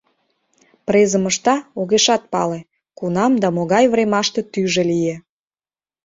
[0.85, 2.59] Презым ышта— огешат пале,
[2.97, 5.15] кунам да могай времаште тӱжӧ лие.